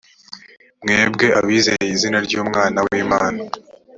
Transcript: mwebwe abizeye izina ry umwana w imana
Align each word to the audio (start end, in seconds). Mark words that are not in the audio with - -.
mwebwe 0.83 1.25
abizeye 1.39 1.85
izina 1.95 2.17
ry 2.25 2.33
umwana 2.43 2.79
w 2.85 2.89
imana 3.03 3.41